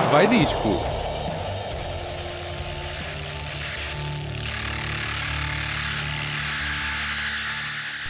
[0.00, 0.80] Vai disco.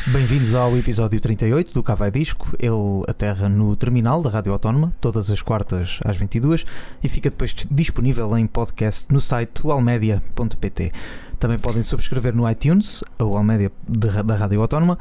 [0.07, 2.57] Bem-vindos ao episódio 38 do Cavai Disco.
[2.59, 6.65] Ele aterra no terminal da Rádio Autónoma, todas as quartas às 22
[7.03, 10.91] e fica depois disponível em podcast no site almedia.pt.
[11.39, 14.99] Também podem subscrever no iTunes, ou Almédia da Rádio Autónoma,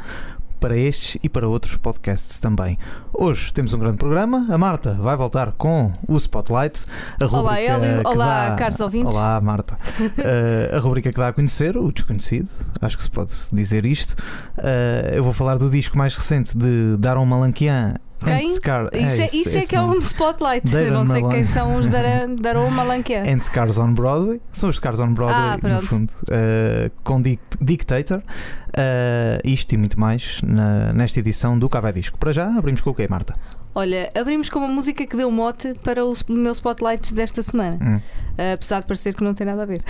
[0.63, 2.79] para estes e para outros podcasts também.
[3.11, 4.47] Hoje temos um grande programa.
[4.49, 6.85] A Marta vai voltar com o Spotlight.
[7.21, 8.01] A olá, Hélio.
[8.05, 8.55] Olá, dá...
[8.55, 9.11] caros ouvintes.
[9.11, 9.77] Olá, Marta.
[9.99, 12.49] uh, a rubrica que dá a conhecer o desconhecido.
[12.81, 14.11] Acho que se pode dizer isto.
[14.57, 18.55] Uh, eu vou falar do disco mais recente de Daron Malanquian quem?
[18.55, 18.89] Scar...
[18.93, 20.73] Isso, é, isso, isso é que é um spotlight.
[20.73, 21.33] Eu não sei Malan...
[21.33, 23.23] quem são os Daron Malanquian.
[23.27, 24.41] And Scars on Broadway.
[24.51, 26.11] São os Scars on Broadway, ah, no fundo.
[26.23, 28.19] Uh, com Dictator.
[28.19, 32.17] Uh, isto e muito mais na, nesta edição do Café Disco.
[32.17, 33.35] Para já, abrimos com o quê, Marta?
[33.75, 37.77] Olha, abrimos com uma música que deu mote para o meu spotlight desta semana.
[37.81, 37.95] Hum.
[37.97, 39.83] Uh, apesar de parecer que não tem nada a ver.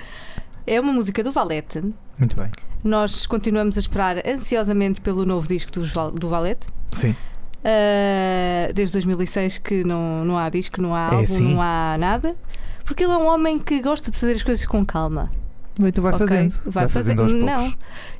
[0.66, 1.82] é uma música do Valete.
[2.18, 2.50] Muito bem.
[2.82, 6.68] Nós continuamos a esperar ansiosamente pelo novo disco do, do Valete.
[6.92, 7.14] Sim.
[7.58, 11.54] Uh, desde 2006 que não, não há disco, não há é álbum, assim?
[11.54, 12.36] não há nada.
[12.84, 15.30] Porque ele é um homem que gosta de fazer as coisas com calma.
[15.78, 16.26] Bem, tu vai okay?
[16.26, 16.52] fazendo.
[16.64, 17.22] Vai, vai fazendo.
[17.22, 17.72] fazendo não.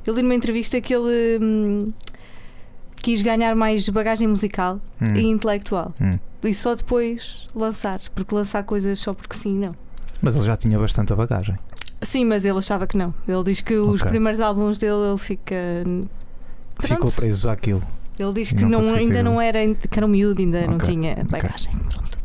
[0.05, 1.91] Ele numa entrevista que ele hum,
[3.01, 5.15] quis ganhar mais bagagem musical hum.
[5.15, 5.93] e intelectual.
[5.99, 6.19] Hum.
[6.43, 7.99] E só depois lançar.
[8.15, 9.73] Porque lançar coisas só porque sim, não.
[10.21, 11.57] Mas ele já tinha bastante bagagem.
[12.01, 13.13] Sim, mas ele achava que não.
[13.27, 13.93] Ele diz que okay.
[13.93, 15.55] os primeiros álbuns dele ele fica.
[16.75, 16.87] Pronto.
[16.87, 17.83] Ficou preso àquilo.
[18.19, 20.69] Ele diz que não, ainda não era, que era um miúdo, ainda okay.
[20.69, 21.73] não tinha bagagem.
[21.73, 21.87] Okay.
[21.89, 22.19] Pronto.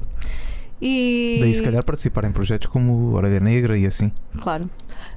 [0.83, 1.39] E...
[1.41, 4.11] Daí se calhar participar em projetos como Orelha Negra e assim.
[4.41, 4.69] Claro.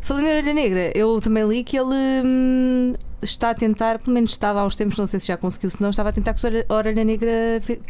[0.08, 4.32] Falando em Orelha Negra, eu também li que ele hum, está a tentar, pelo menos
[4.32, 6.48] estava há uns tempos, não sei se já conseguiu, se não, estava a tentar que
[6.48, 7.30] a Orelha Negra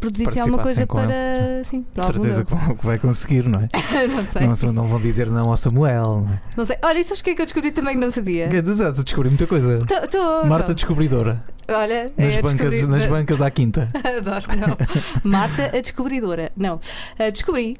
[0.00, 1.62] produzisse alguma coisa para.
[1.62, 3.68] Sim, para certeza que vai conseguir, não é?
[4.10, 4.66] não sei.
[4.66, 6.22] Não, não, vão dizer não ao Samuel.
[6.26, 6.40] Não, é?
[6.56, 6.76] não sei.
[6.82, 8.48] Olha, isso acho que é que eu descobri também que não sabia.
[8.48, 9.78] Estás a descobrir muita coisa.
[9.86, 10.74] Tô, tô, Marta tô.
[10.74, 11.44] Descobridora.
[11.68, 13.88] Olha, nas, é bancas, nas bancas à quinta.
[14.02, 14.76] Adoro, não.
[15.22, 16.50] Marta, a descobridora.
[16.56, 16.80] Não.
[17.16, 17.76] Uh, descobri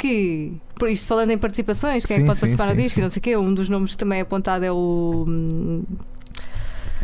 [0.00, 2.82] que, por isto falando em participações, quem sim, é que pode sim, participar sim, no
[2.82, 5.26] disco, não sei o quê, um dos nomes que também é apontado é o.
[5.28, 5.82] Hum,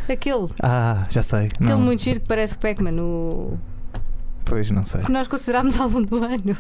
[0.09, 0.49] aquele.
[0.63, 1.47] Ah, já sei.
[1.47, 1.81] Aquele não.
[1.81, 3.03] muito giro que parece o Pac-Man.
[3.03, 3.59] O...
[4.45, 5.03] Pois, não sei.
[5.03, 6.57] Que nós considerámos álbum do ano.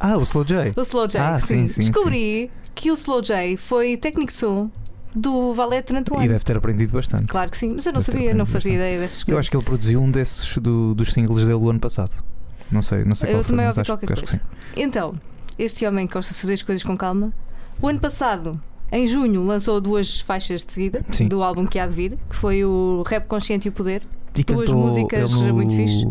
[0.00, 0.72] Ah, o Slow J.
[0.76, 1.64] O Slow J, ah, sim.
[1.64, 4.70] Descobri que o Slow J foi técnico de som
[5.14, 6.24] do Valete durante o ano.
[6.24, 7.26] E deve ter aprendido bastante.
[7.26, 8.74] Claide que sim, mas eu não deve sabia, não fazia bastante.
[8.74, 9.34] ideia destas coisas.
[9.34, 12.12] Eu acho que ele produziu um desses do, dos singles dele o ano passado.
[12.70, 14.40] Não sei, não sei qual eu foi, também mas acho, acho que sim.
[14.76, 15.14] Então,
[15.58, 17.32] este homem que gosta de fazer as coisas com calma,
[17.80, 21.28] o ano passado em junho lançou duas faixas de seguida Sim.
[21.28, 24.02] do álbum que há de vir, que foi o Rap Consciente e o Poder.
[24.36, 26.04] E duas cantou músicas no muito fixe.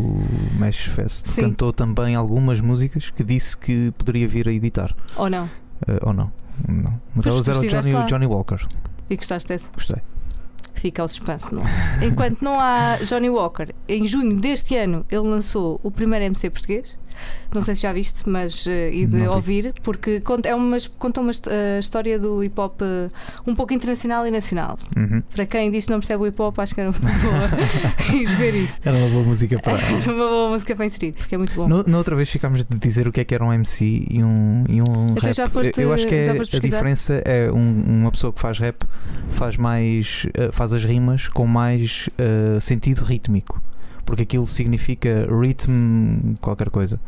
[0.58, 1.28] Mesh Fest.
[1.28, 1.42] Sim.
[1.42, 4.94] Cantou também algumas músicas que disse que poderia vir a editar.
[5.16, 5.44] Ou não?
[5.44, 6.32] Uh, ou não.
[6.68, 7.00] Não.
[7.14, 8.66] Mas elas eram Johnny, Johnny Walker.
[9.08, 9.70] E gostaste dessa?
[9.72, 10.02] Gostei.
[10.74, 12.06] Fica ao suspense, não é?
[12.06, 16.88] Enquanto não há Johnny Walker, em junho deste ano ele lançou o primeiro MC português
[17.52, 21.20] não sei se já viste, mas uh, e de ouvir, porque conta, é uma, conta
[21.20, 23.10] uma uh, história do hip hop uh,
[23.46, 24.78] um pouco internacional e nacional.
[24.96, 25.22] Uhum.
[25.34, 28.26] Para quem diz que não percebe o hip hop, acho que era uma boa ir
[28.36, 28.78] ver isso.
[28.84, 29.78] Era uma boa música para.
[30.04, 31.68] uma boa música para inserir, porque é muito bom.
[31.68, 34.22] No, na outra vez ficámos de dizer o que é que era um MC e
[34.22, 34.84] um, e um
[35.16, 35.50] então rap.
[35.50, 38.84] Foste, Eu acho que é, a diferença é um, uma pessoa que faz rap
[39.30, 42.08] faz mais faz as rimas com mais
[42.60, 43.60] sentido rítmico
[44.06, 46.98] porque aquilo significa rhythm qualquer coisa.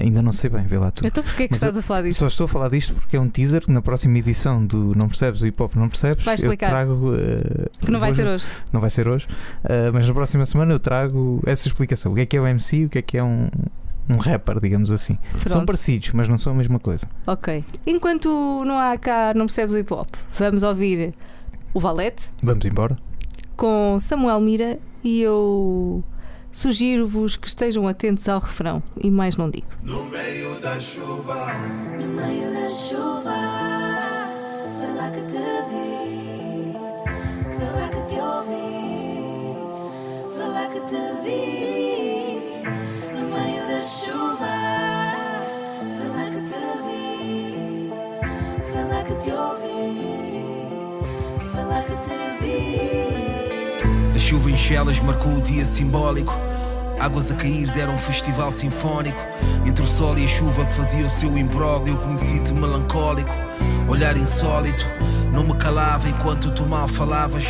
[0.00, 1.06] Ainda não sei bem, vê lá tu.
[1.06, 2.18] Então porquê é que estás a falar disto?
[2.18, 5.42] Só estou a falar disto porque é um teaser na próxima edição do Não Percebes,
[5.42, 6.24] o Hip Hop Não Percebes.
[6.24, 6.66] Vai explicar.
[6.66, 7.12] Eu trago.
[7.12, 8.44] Uh, que não vai ser hoje.
[8.72, 9.26] Não vai ser hoje.
[9.64, 12.12] Uh, mas na próxima semana eu trago essa explicação.
[12.12, 13.48] O que é que é o MC o que é que é um
[14.08, 15.18] um rapper, digamos assim.
[15.32, 15.48] Pronto.
[15.50, 17.06] São parecidos, mas não são a mesma coisa.
[17.26, 17.62] Ok.
[17.86, 20.08] Enquanto não há cá, não percebes o hip hop,
[20.38, 21.14] vamos ouvir
[21.74, 22.30] o Valete.
[22.42, 22.96] Vamos embora.
[23.54, 26.02] Com Samuel Mira e eu
[26.52, 29.66] Sugiro-vos que estejam atentos ao refrão e mais não digo.
[29.82, 31.52] No meio da chuva,
[32.00, 33.34] no meio da chuva,
[34.78, 36.72] foi lá que te vi,
[37.54, 39.56] foi lá que te ouvi,
[40.36, 42.62] foi lá que te vi.
[43.14, 44.54] No meio da chuva,
[45.96, 47.92] foi lá que te vi,
[48.72, 49.77] foi lá que te ouvi,
[54.28, 56.34] chuva em gelas marcou o dia simbólico
[57.00, 59.24] Águas a cair deram um festival sinfónico.
[59.64, 63.30] Entre o sol e a chuva que fazia o seu imbróglio, conheci-te melancólico.
[63.88, 64.84] Olhar insólito,
[65.38, 67.44] Não me calava enquanto tu mal falavas.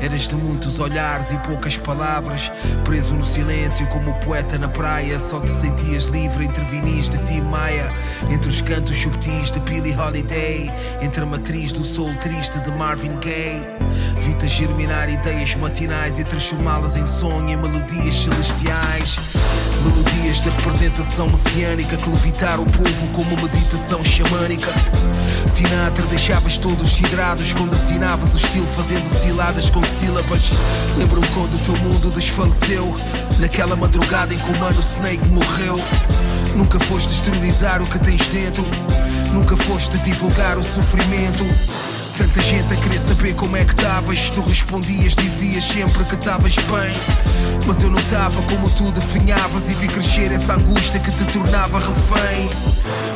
[0.00, 2.50] Eras de muitos olhares e poucas palavras.
[2.84, 5.18] Preso no silêncio como poeta na praia.
[5.18, 7.92] Só te sentias livre entre vinis de Tim Maia.
[8.30, 10.72] Entre os cantos subtis de Billie Holiday.
[11.02, 13.62] Entre a matriz do soul triste de Marvin Gaye.
[14.20, 19.18] Vi-te germinar ideias matinais e transformá-las em sonho e melodias celestiais.
[19.84, 24.72] Melodias de representação messiânica que levitaram o povo como meditação xamânica.
[25.46, 30.50] Sinatra deixavas todos sidrados quando assinavas o estilo fazendo ciladas com sílabas.
[30.96, 32.94] Lembro-me quando o teu mundo desfaleceu,
[33.38, 35.78] naquela madrugada em que o mano Snake morreu.
[36.56, 38.64] Nunca foste exteriorizar o que tens dentro,
[39.32, 41.44] nunca foste divulgar o sofrimento.
[42.16, 44.30] Tanta gente a querer saber como é que estavas.
[44.30, 47.64] Tu respondias, dizias sempre que estavas bem.
[47.66, 52.48] Mas eu notava como tu definhavas e vi crescer essa angústia que te tornava refém.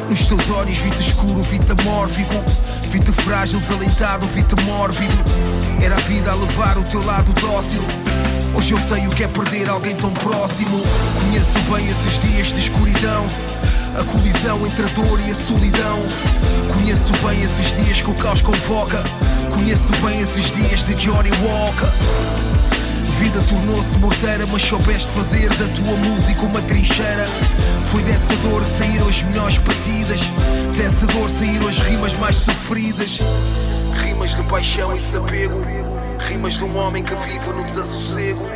[0.08, 2.34] Nos teus olhos vi-te escuro, vi-te amórfico.
[2.90, 5.14] Vi-te frágil, desalentado, vi-te mórbido.
[5.80, 8.07] Era a vida a levar o teu lado dócil.
[8.54, 10.82] Hoje eu sei o que é perder alguém tão próximo.
[11.20, 13.26] Conheço bem esses dias de escuridão.
[13.98, 15.98] A colisão entre a dor e a solidão.
[16.72, 19.02] Conheço bem esses dias que o caos convoca.
[19.54, 21.88] Conheço bem esses dias de Johnny Walker.
[23.18, 27.28] Vida tornou-se morteira, mas soubeste fazer da tua música uma trincheira.
[27.84, 30.20] Foi dessa dor que saíram as melhores partidas.
[30.76, 33.18] Dessa dor saíram as rimas mais sofridas.
[34.04, 35.64] Rimas de paixão e desapego.
[36.28, 38.46] Rimas de um homem que vive no desassossego.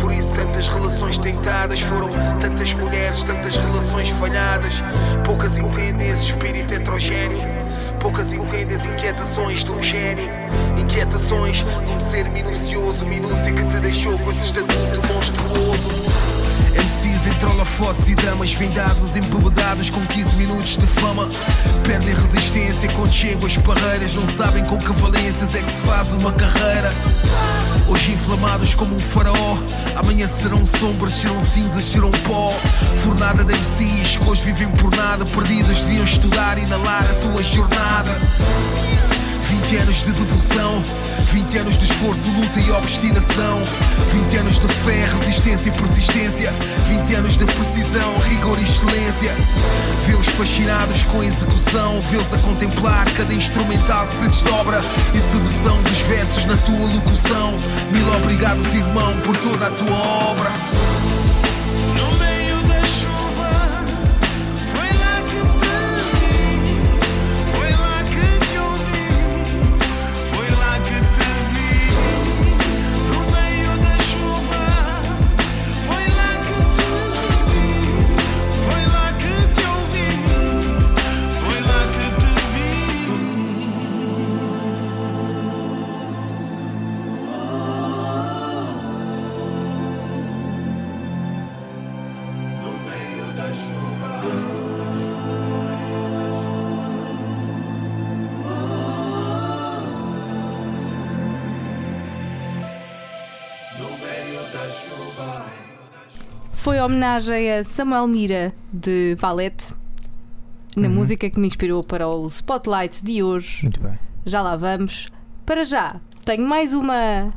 [0.00, 2.10] Por isso tantas relações tentadas foram
[2.40, 4.74] tantas mulheres, tantas relações falhadas.
[5.24, 7.40] Poucas entendem esse espírito heterogéneo.
[7.98, 10.28] Poucas entendem as inquietações de um gênio.
[10.78, 15.90] Inquietações de um ser minucioso, minúcia que te deixou com esse estatuto monstruoso.
[17.06, 21.28] MCs entre holofotes e damas vendados, embebedados com 15 minutos de fama.
[21.84, 26.12] Perdem resistência quando chegam as barreiras, não sabem com que valências é que se faz
[26.12, 26.92] uma carreira.
[27.88, 29.58] Hoje inflamados como um faraó,
[29.94, 32.52] amanhã serão sombras, serão cinzas, serão pó.
[33.02, 38.10] Fornada de MCs hoje vivem por nada, perdidos deviam estudar e inalar a tua jornada.
[39.48, 40.82] 20 anos de devoção,
[41.20, 43.62] 20 anos de esforço, luta e obstinação.
[44.12, 46.52] 20 anos de fé, resistência e persistência.
[46.88, 49.32] 20 anos de precisão, rigor e excelência.
[50.04, 54.82] Vê-os fascinados com a execução, vê-os a contemplar cada instrumental que se desdobra.
[55.14, 57.56] E sedução dos versos na tua locução.
[57.92, 59.96] Mil obrigados, irmão, por toda a tua
[60.30, 60.95] obra.
[106.66, 109.72] Foi homenagem a Samuel Mira de Valete,
[110.76, 110.94] na Uhum.
[110.94, 113.60] música que me inspirou para o Spotlight de hoje.
[113.62, 113.96] Muito bem.
[114.24, 115.06] Já lá vamos.
[115.46, 117.32] Para já, tenho mais uma.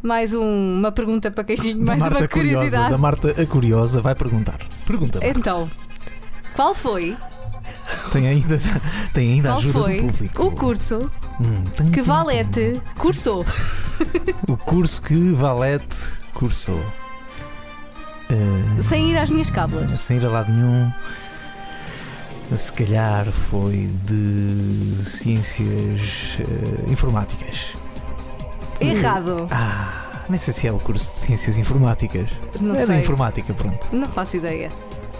[0.00, 2.90] Mais um- uma pergunta para queijinho, mais Marta uma Curiosa, curiosidade.
[2.92, 4.58] da Marta a Curiosa vai perguntar.
[4.86, 5.18] Pergunta.
[5.20, 5.36] Marta.
[5.36, 5.68] Então,
[6.54, 7.16] qual foi,
[8.12, 8.56] Tem ainda,
[9.12, 10.44] tem ainda a qual ajuda foi do público.
[10.44, 13.44] o curso Hum, que Valete cursou?
[14.46, 16.80] O curso que Valete cursou.
[18.30, 20.00] Eh, Sem ir às minhas cábulas.
[20.00, 20.90] sem ir a lado nenhum.
[22.56, 27.66] Se calhar foi de ciências eh, informáticas.
[28.80, 29.46] Errado.
[29.50, 32.28] Ah, nem sei se é o curso de ciências informáticas.
[32.60, 33.00] Não é da sei.
[33.02, 33.86] informática, pronto.
[33.92, 34.70] Não faço ideia.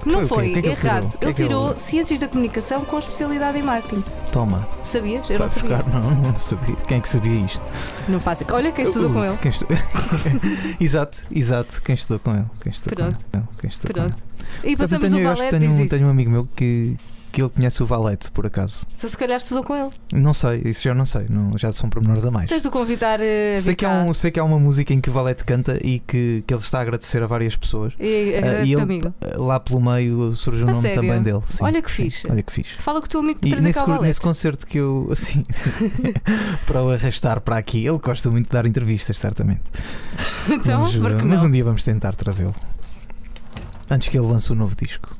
[0.02, 0.92] Foi Não foi, O que é que ele tirou?
[0.94, 1.04] errado.
[1.14, 4.02] O que é Ele ele- tirou Ciências da Comunicação com especialidade em marketing.
[4.32, 5.28] Toma, Sabias?
[5.28, 5.76] Eu vai não sabia.
[5.76, 6.00] buscar.
[6.00, 6.76] Não, não sabia.
[6.88, 7.62] Quem é que sabia isto?
[8.08, 8.44] Não faço.
[8.52, 9.38] Olha quem estudou Uh, com ele.
[9.44, 9.66] Estu-
[10.80, 11.82] exato, exato.
[11.82, 12.46] Quem estudou com ele?
[12.62, 13.26] Quem estudou Pronto.
[13.30, 13.48] com ele?
[13.60, 14.24] Quem estudou com Pronto.
[14.62, 14.76] E ele.
[14.78, 15.90] Mas eu passamos tenho, o eu acho que Valete, tenho, um- isto.
[15.94, 16.96] tenho um amigo meu que,
[17.30, 18.86] que ele conhece o Valete, por acaso.
[18.92, 19.90] Se se calhar estudou com ele.
[20.12, 21.26] Não sei, isso já não sei.
[21.30, 22.48] Não, já são pormenores a mais.
[22.48, 25.08] Tens de convidar a Sei que, há um, sei que há uma música em que
[25.10, 27.92] o Valete canta e que, que ele está a agradecer a várias pessoas.
[27.98, 29.14] E agradeço e ele, amigo.
[29.22, 31.02] ah, lá pelo meio surge o A nome sério?
[31.02, 31.40] também dele.
[31.46, 32.30] Sim, Olha que sim, fixe.
[32.30, 32.74] Olha que fixe.
[32.78, 35.44] Fala que tu amigo E nesse, cur- nesse concerto que eu, assim,
[36.66, 39.62] para o arrastar para aqui, ele gosta muito de dar entrevistas, certamente.
[40.50, 42.54] Então, mas, mas um dia vamos tentar trazê-lo.
[43.88, 45.10] Antes que ele lance o novo disco.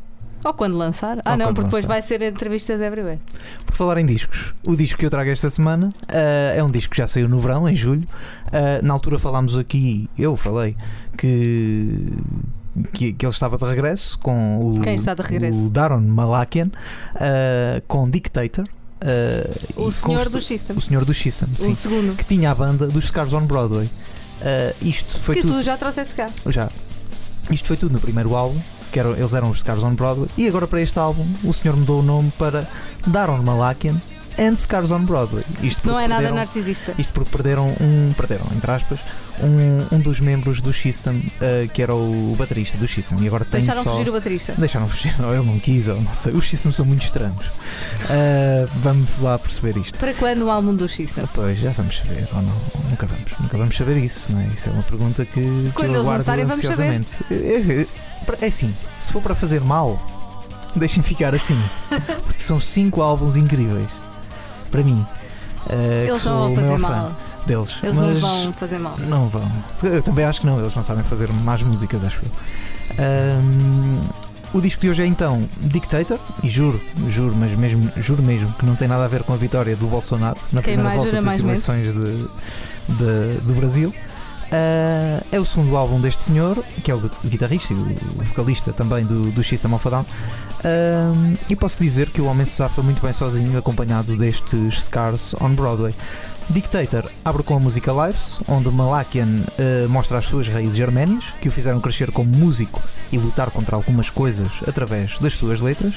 [0.44, 1.18] Ou quando lançar.
[1.24, 1.88] Ah, Ou não, porque depois lançar.
[1.88, 3.18] vai ser entrevistas everywhere.
[3.66, 6.92] Por falar em discos, o disco que eu trago esta semana ah, é um disco
[6.92, 8.06] que já saiu no verão, em julho.
[8.52, 10.76] Ah, na altura falámos aqui, eu falei,
[11.16, 12.06] que,
[12.92, 15.66] que, que ele estava de regresso com o, Quem está de regresso?
[15.66, 16.68] o Daron Malakian,
[17.16, 18.64] ah, com Dictator.
[19.02, 20.76] ah, O senhor do System.
[20.76, 21.72] O senhor do System, sim.
[21.72, 22.16] O segundo.
[22.16, 23.90] Que tinha a banda dos Scars on Broadway.
[24.42, 25.54] Ah, isto foi Que tudo.
[25.58, 26.30] tu já trouxeste cá.
[26.46, 26.70] Já.
[27.50, 30.46] Isto foi tudo no primeiro álbum, que eram, eles eram os Scars on Broadway, e
[30.48, 32.68] agora para este álbum o senhor mudou o nome para
[33.06, 33.96] Daron Malakian
[34.38, 35.44] and Scars on Broadway.
[35.62, 36.94] Isto Não é nada perderam- narcisista.
[36.98, 38.98] Isto porque perderam um, perderam, entre aspas,
[39.42, 43.44] um, um dos membros do System, eh, que era o baterista do System, e agora
[43.44, 43.92] tem Deixaram só...
[43.92, 44.54] fugir o baterista.
[44.56, 46.32] Deixaram fugir, ou ele não quis, ou não sei.
[46.32, 47.44] Os Systems são muito estranhos.
[48.08, 49.98] Eh, vamos lá perceber isto.
[49.98, 51.24] Para quando o álbum do System?
[51.32, 52.54] Pois, já vamos saber, ou não?
[52.90, 54.46] Nunca vamos, nunca vamos saber isso, não é?
[54.54, 56.88] Isso é uma pergunta que, que Quando eu eles aguardo lançarem, vamos saber.
[56.98, 57.88] ansiosamente.
[58.40, 60.00] É, é, assim, se for para fazer mal,
[60.76, 61.58] deixem ficar assim,
[62.24, 63.88] porque são cinco álbuns incríveis,
[64.70, 65.04] para mim.
[65.66, 65.74] que
[66.08, 66.90] Eles sou não vão o fazer mal.
[67.10, 67.70] fã deles.
[67.82, 68.96] Eles mas não vão fazer mal.
[68.98, 69.50] não vão.
[69.82, 72.30] Eu também acho que não, eles não sabem fazer más músicas, acho eu.
[73.04, 74.00] Ahm,
[74.52, 78.64] o disco de hoje é então Dictator, e juro, juro, mas mesmo, juro mesmo que
[78.66, 81.38] não tem nada a ver com a vitória do Bolsonaro na Quem primeira volta das
[81.38, 82.00] eleições de,
[82.88, 83.92] de- do Brasil.
[84.52, 89.04] Ah, é o segundo álbum deste senhor, que é o guitarrista e o vocalista também
[89.04, 90.06] do, do System of a Down.
[90.64, 95.34] Ahm, e posso dizer que o homem se safa muito bem sozinho, acompanhado destes Scars
[95.40, 95.94] on Broadway.
[96.50, 101.46] Dictator abre com a música Lives, onde Malakian eh, mostra as suas raízes arménias, que
[101.48, 105.94] o fizeram crescer como músico e lutar contra algumas coisas através das suas letras.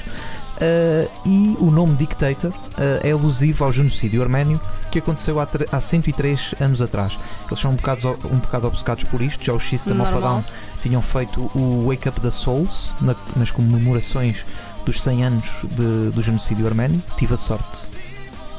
[0.60, 4.60] Eh, e o nome Dictator eh, é alusivo ao genocídio arménio
[4.92, 7.18] que aconteceu há, há 103 anos atrás.
[7.48, 10.20] Eles são um bocado, um bocado obcecados por isto, já os System of a.
[10.20, 10.44] Down
[10.80, 14.46] tinham feito o Wake Up the Souls na- nas comemorações
[14.86, 17.02] dos 100 anos de- do genocídio arménio.
[17.16, 17.88] Tive a sorte,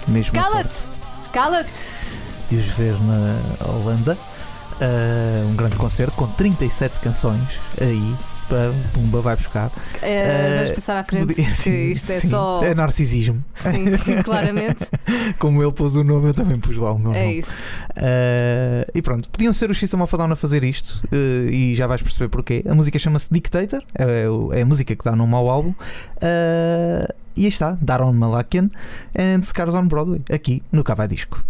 [0.09, 0.94] mesmo Cala-te!
[1.35, 1.89] Cala-te!
[2.47, 4.17] de os ver na Holanda.
[4.79, 7.43] Uh, um grande concerto com 37 canções
[7.77, 8.15] aí.
[8.93, 9.71] Pumba vai buscar.
[10.01, 12.63] Eh, vamos passar à frente, Podia- que sim, isto é sim, só.
[12.63, 13.43] É narcisismo.
[13.55, 14.85] Sim, sim, claramente.
[15.39, 17.39] Como ele pôs o nome, eu também pus lá o meu É nome.
[17.39, 17.51] isso.
[17.91, 21.75] Uh, e pronto, podiam ser os System of a Down a fazer isto uh, e
[21.75, 22.63] já vais perceber porquê.
[22.69, 25.73] A música chama-se Dictator, é, o- é a música que dá nome ao álbum.
[27.37, 28.69] E aí está, Daron Malakian
[29.17, 31.43] and Scars on Broadway, aqui no Cavai Disco.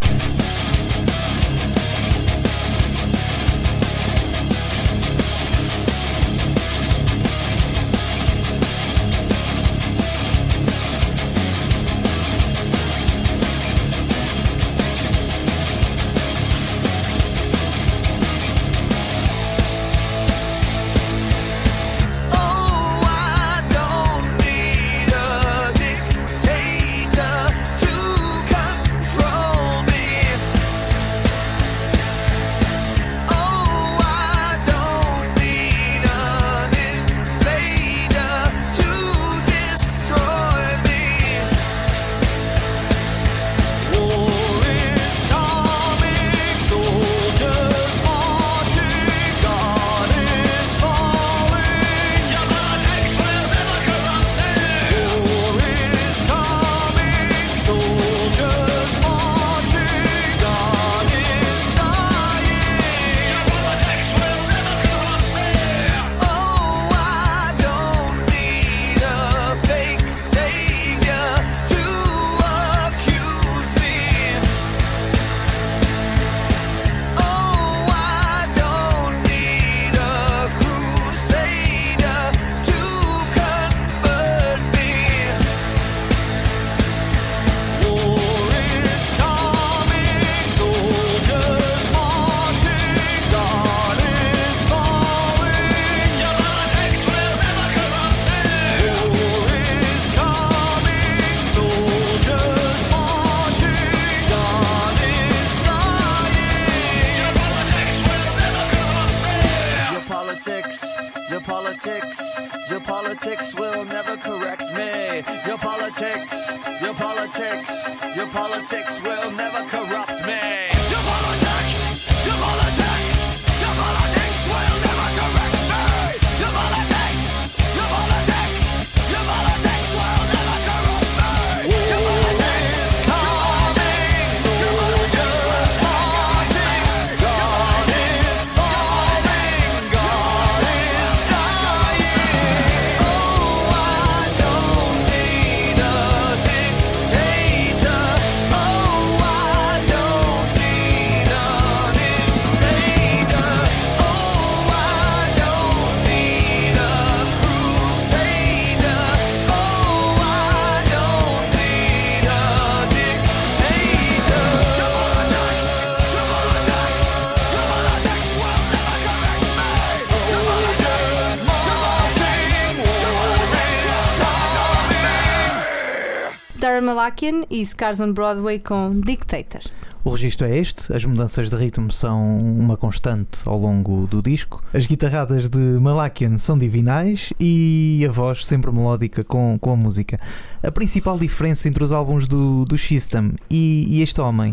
[177.06, 179.60] Malakian e Scars on Broadway com Dictator.
[180.02, 184.60] O registro é este, as mudanças de ritmo são uma constante ao longo do disco,
[184.74, 190.18] as guitarradas de Malakian são divinais e a voz sempre melódica com, com a música.
[190.64, 194.52] A principal diferença entre os álbuns do, do System e, e este homem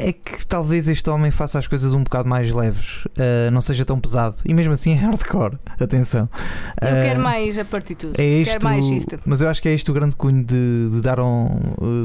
[0.00, 3.84] é que talvez este homem faça as coisas um bocado mais leves, uh, não seja
[3.84, 4.36] tão pesado.
[4.44, 6.28] E mesmo assim é hardcore, atenção.
[6.80, 8.14] Eu Uh, quero mais a partitura.
[8.16, 9.18] é quero mais isto.
[9.26, 11.60] mas eu acho que é este o grande cunho de, de Daron,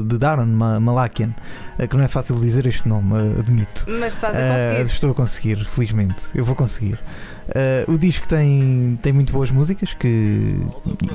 [0.06, 1.30] de Darren Ma- Malakian,
[1.78, 3.86] uh, que não é fácil dizer este nome, uh, admito.
[4.00, 4.84] Mas estás a Uh, conseguir.
[4.92, 6.26] estou a conseguir, felizmente.
[6.34, 6.98] Eu vou conseguir.
[7.88, 10.60] Uh, o disco tem, tem muito boas músicas que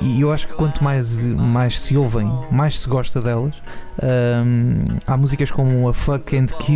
[0.00, 3.54] e eu acho que quanto mais, mais se ouvem, mais se gosta delas.
[4.02, 6.71] Um, há músicas como a Fuck and Kill,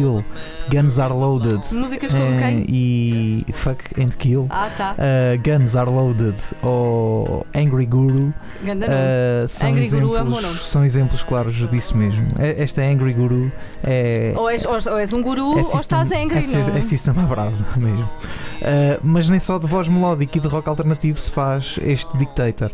[0.71, 2.65] Guns Are Loaded Músicas como eh, quem?
[2.69, 4.47] e Fuck and Kill.
[4.51, 4.95] Ah, tá.
[4.99, 10.59] uh, Guns Are Loaded ou Angry Guru uh, são, Angry Guru é bom exemplos, nome.
[10.59, 12.27] são exemplos claros disso mesmo.
[12.39, 13.51] É- Esta Angry Guru
[13.83, 16.77] é, Ou és, ou, ou és um guru é ou estás angry, é, não?
[16.77, 18.05] É sistema bravo mesmo.
[18.05, 22.71] Uh, mas nem só de voz melódica e de rock alternativo se faz este Dictator.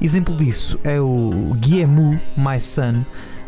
[0.00, 3.02] Exemplo disso é o Guillemot My Son,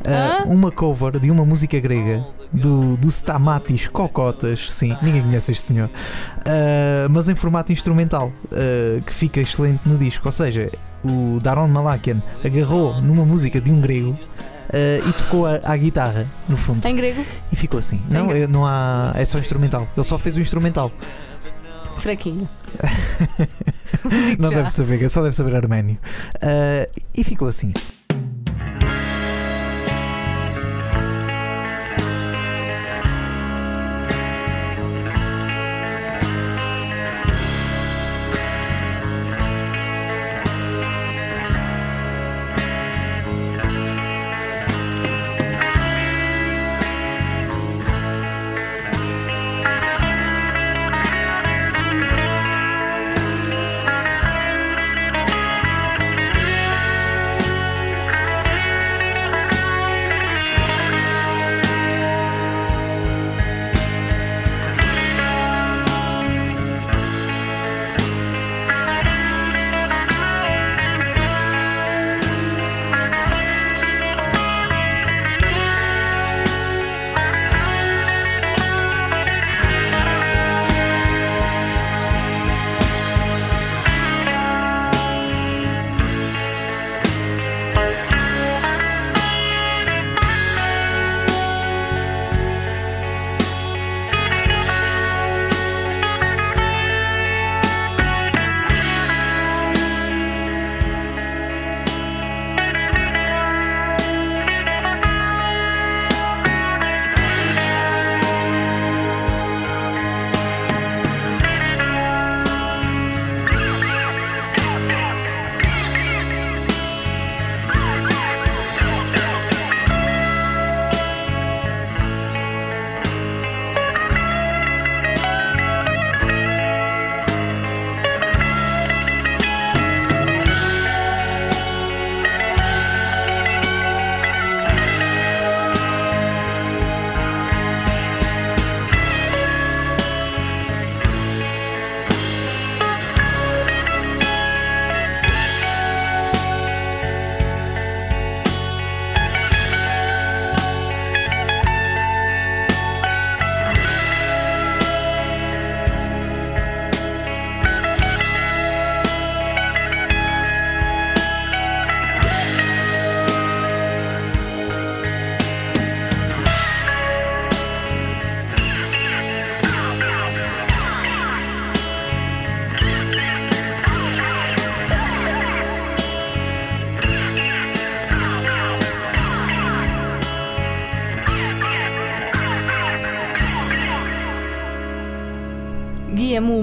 [0.07, 4.73] uh, uma cover de uma música grega do, do Stamatis Cocotas.
[4.73, 5.91] Sim, ninguém conhece este senhor,
[6.39, 10.27] Uh, mas em formato instrumental, uh, que fica excelente no disco.
[10.27, 10.71] Ou seja,
[11.05, 14.11] o Daron Malakian agarrou numa música de um grego.
[14.13, 18.01] uh, e tocou a- à guitarra no fundo Em grego, e ficou assim.
[18.11, 19.13] Não, é, não há.
[19.15, 19.87] É só instrumental.
[19.97, 20.91] Ele só fez o instrumental.
[21.99, 22.49] fraquinho.
[24.39, 24.57] Não já.
[24.59, 25.99] deve saber, só deve saber arménio.
[26.41, 27.73] Ah, e ficou assim.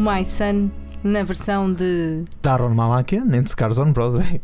[0.06, 0.70] My Son
[1.04, 2.24] na versão de.
[2.42, 4.42] Daron Malakian, and Scars on Broadway.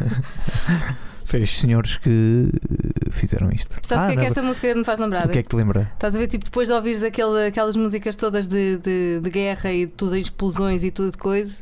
[1.24, 3.76] Foi os senhores que eh, fizeram isto.
[3.82, 5.26] Sabes o Ah, que é que esta música me faz lembrar?
[5.26, 5.90] O que é que te lembra?
[5.94, 9.72] Estás a ver, tipo, depois de ouvires aquele, aquelas músicas todas de, de, de guerra
[9.72, 11.60] e tudo, explosões e tudo de coisa,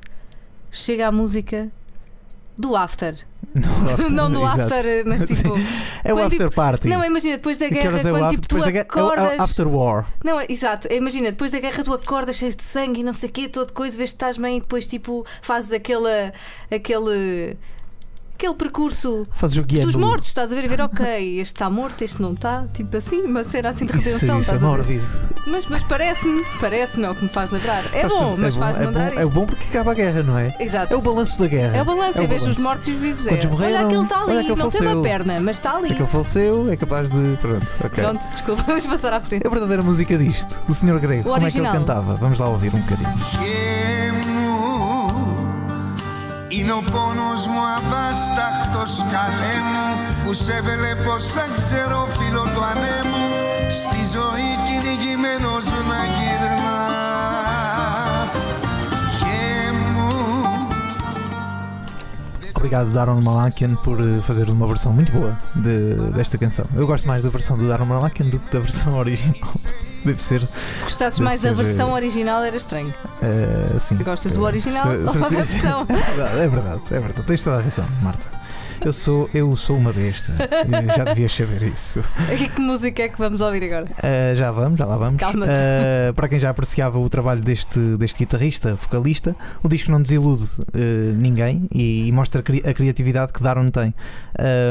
[0.70, 1.70] chega a música
[2.56, 3.16] do After.
[4.10, 4.74] não do Exato.
[4.74, 5.34] After, mas Sim.
[5.36, 5.54] tipo.
[6.04, 6.88] É o after tipo, party.
[6.88, 8.82] Não, imagina, depois da guerra, é quando after- tipo, tu guerra- é o- é o
[8.82, 9.40] acordas.
[9.40, 10.06] After War.
[10.24, 13.28] Não, é- exato, imagina, depois da guerra tu acordas cheio de sangue e não sei
[13.28, 16.32] o quê, todo coisa, vês que estás bem e depois tipo fazes aquele.
[16.70, 17.56] aquele
[18.42, 19.86] aquele percurso Fazes o guiando.
[19.86, 22.96] dos mortos, estás a ver, a ver, ok, este está morto, este não está, tipo
[22.96, 24.66] assim, uma cena assim de Isso, redenção, isso é estás a ver?
[24.66, 25.06] mórbido.
[25.46, 27.84] Mas, mas parece-me, parece-me, é o que me faz lembrar.
[27.92, 29.32] É Faz bom, mas é faz-me é lembrar bom, é isto.
[29.32, 30.56] bom porque acaba a guerra, não é?
[30.58, 30.92] Exato.
[30.92, 31.76] É o balanço da guerra.
[31.76, 33.26] É o balanço, É em vez dos mortos e os vivos.
[33.26, 33.30] É.
[33.30, 33.86] Quantos Olha, morreram?
[33.86, 35.92] aquele está Olha, ali, aquele não tem uma perna, mas está ali.
[35.92, 37.36] Aquele faleceu, é capaz de.
[37.40, 38.04] Pronto, ok.
[38.04, 39.46] Pronto, desculpa, vamos passar à frente.
[39.46, 40.98] A verdadeira música disto, o Sr.
[40.98, 42.14] Grego, como é que ele cantava?
[42.16, 44.51] Vamos lá ouvir um bocadinho.
[46.51, 49.85] Και μου είναι ο πόνος μου αβάσταχτος καλέ μου
[50.25, 53.25] που σε βλέπω σαν ξέρω φίλο του ανέμου
[53.81, 55.99] στη ζωή κυνηγημένος να
[56.97, 58.33] γυρνάς
[59.19, 60.09] Και μου
[62.59, 65.31] Obrigado, Daron Malakian, por eh, fazer uma versão muito boa
[65.65, 66.65] de- desta canção.
[66.81, 69.51] Eu gosto mais da versão do Daron Malakian do que da versão original.
[70.04, 72.92] Deve ser Se gostasses mais da ser, versão original, era estranho.
[73.22, 73.96] eh, assim.
[73.96, 75.86] Se gostas do Eh, original ou da versão?
[75.88, 77.26] É verdade, é verdade, é verdade.
[77.26, 78.41] Tens toda a razão, Marta.
[78.84, 80.32] Eu sou, eu sou uma besta.
[80.96, 82.00] Já devias saber isso.
[82.32, 83.84] E que música é que vamos ouvir agora?
[83.84, 85.20] Uh, já vamos, já lá vamos.
[85.20, 85.50] Calma-te.
[85.52, 90.44] Uh, para quem já apreciava o trabalho deste, deste guitarrista, vocalista, o disco não desilude
[90.44, 93.94] uh, ninguém e, e mostra a, cri- a criatividade que Daron tem.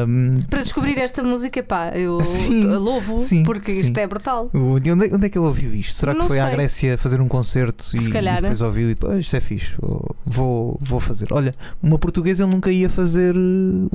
[0.08, 3.84] Um, Para descobrir esta música, pá, eu Sim, louvo sim, porque sim.
[3.84, 4.50] isto é brutal.
[4.54, 5.96] onde, é- onde é que ele ouviu isto?
[5.96, 6.56] Será que Não foi à sei.
[6.56, 8.40] Grécia fazer um concerto e, Se calhar.
[8.40, 11.28] e depois ouviu e depois isto é fixe, vou, vou, fazer.
[11.32, 13.36] Olha, uma portuguesa ele nunca ia fazer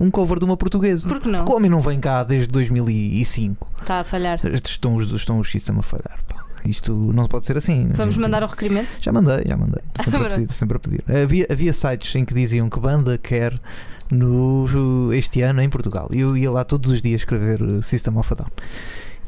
[0.06, 1.06] um cover de uma portuguesa.
[1.08, 1.40] Por que não?
[1.40, 3.68] Porque o homem não vem cá desde 2005.
[3.80, 4.40] Está a falhar.
[4.46, 6.18] Estão os, estão os sistema a falhar.
[6.28, 6.36] pá.
[6.64, 7.88] Isto não pode ser assim.
[7.94, 8.88] Vamos Gente- mandar o requerimento?
[9.00, 9.82] Já mandei, já mandei.
[10.02, 11.04] Sempre a pedir, sempre a pedir.
[11.22, 13.54] Havia, havia sites em que diziam que banda quer
[14.10, 16.08] no, este ano em Portugal.
[16.12, 18.48] Eu ia lá todos os dias escrever uh, System of a Down.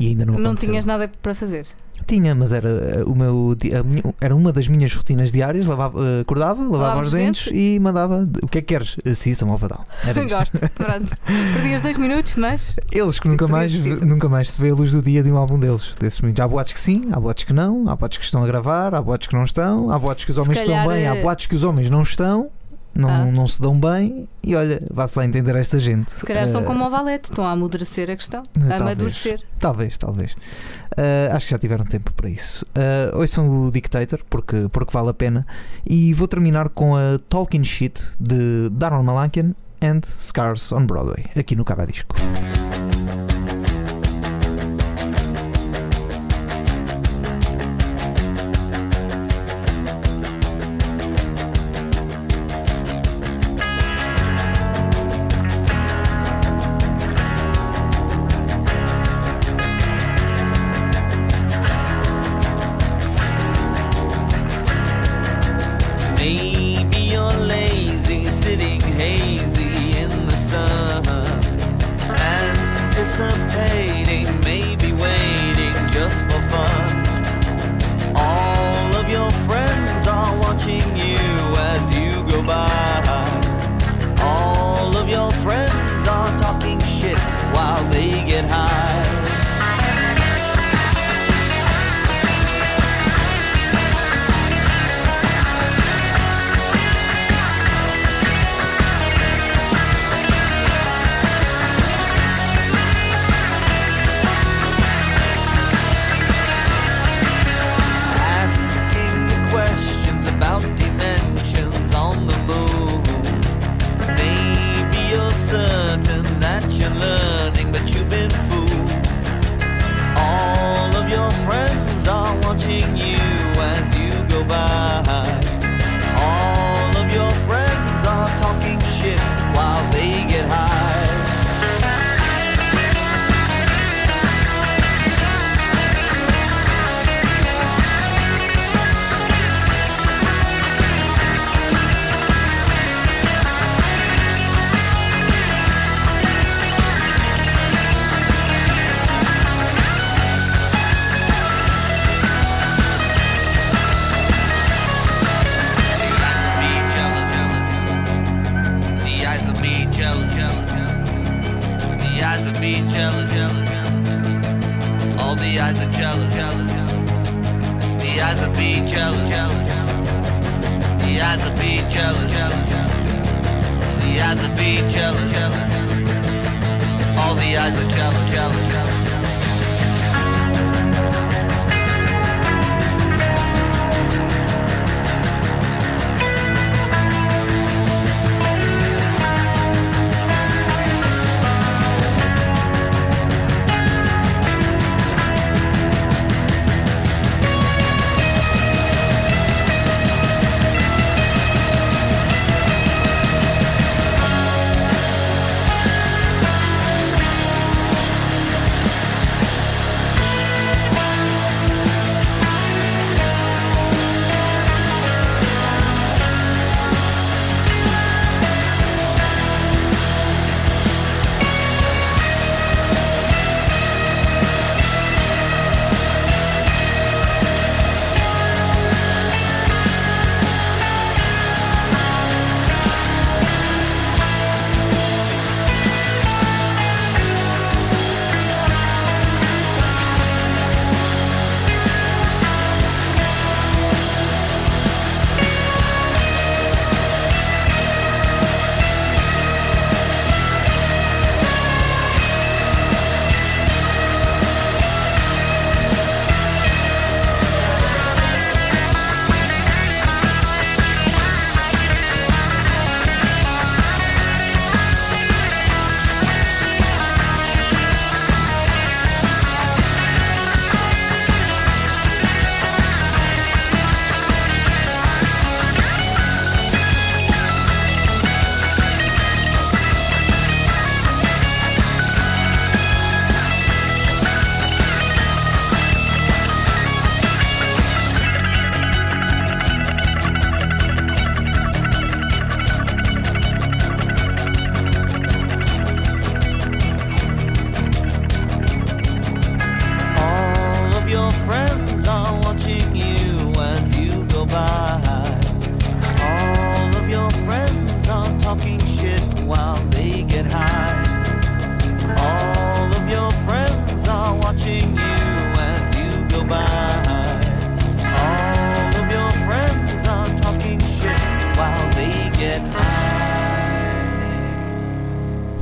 [0.00, 0.68] E ainda não Não aconteceu.
[0.70, 1.66] tinhas nada para fazer.
[2.06, 5.66] Tinha, mas era uh, o meu a era uma das minhas rotinas diárias.
[5.66, 8.96] Lavava, uh, acordava, lavava Lavavas os dentes e mandava o que é que queres?
[8.98, 9.84] Of a Down.
[10.04, 10.37] Era isto.
[10.37, 10.58] Gosto.
[10.74, 11.16] Pronto.
[11.24, 12.76] Perdi os dois minutos, mas.
[12.92, 14.04] Eles que nunca mais, justiça.
[14.04, 15.92] nunca mais se vê a luz do dia de um álbum deles.
[15.98, 16.20] Desses.
[16.40, 19.00] Há boatos que sim, há boatos que não, há boatos que estão a gravar, há
[19.00, 21.46] boatos que não estão, há boatos que os homens calhar, estão bem, há eh, boatos
[21.46, 22.50] que os homens não estão,
[22.98, 23.24] não, Ah.
[23.24, 24.28] não se dão bem.
[24.42, 26.11] E olha, vá-se lá entender esta gente.
[26.12, 28.42] Se calhar são Eh, como o Valete, estão a amadurecer a questão.
[28.70, 29.40] A amadurecer.
[29.58, 30.34] Talvez, talvez.
[30.96, 32.64] Eh, acho que já tiveram tempo para isso.
[32.76, 35.46] Uh, ouçam o Dictator, porque, porque vale a pena.
[35.87, 41.54] E vou terminar com a Talking Shit de Darren Malakian and Scars on Broadway, aqui
[41.54, 42.16] no Cava Disco.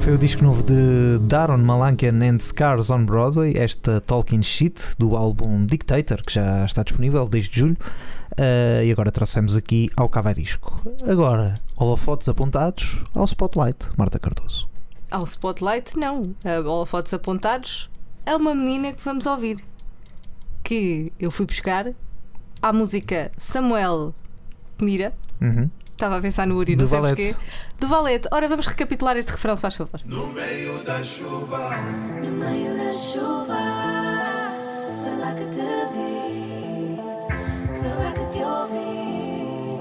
[0.07, 5.17] Foi o disco novo de Daron Malakian and Scars on Broadway, esta Talking Shit do
[5.17, 7.77] álbum Dictator, que já está disponível desde julho.
[8.39, 10.81] Uh, e agora trouxemos aqui ao Cavai Disco.
[11.11, 14.69] Agora, holofotes apontados ao Spotlight, Marta Cardoso.
[15.11, 16.37] Ao Spotlight, não.
[16.45, 17.91] A holofotes apontados
[18.25, 19.57] é uma menina que vamos ouvir.
[20.63, 21.93] Que eu fui buscar
[22.63, 24.15] à música Samuel
[24.81, 25.13] Mira.
[25.41, 25.69] Uhum.
[25.97, 27.33] Estava a pensar no Uri, não Do sei Valete.
[27.33, 27.47] porquê.
[27.81, 28.29] Do Valete.
[28.31, 29.99] Ora, vamos recapitular este refrão, se faz favor.
[30.05, 31.71] No meio da chuva,
[35.03, 35.61] foi lá que te
[35.95, 36.99] vi,
[37.81, 39.79] foi lá que te ouvi,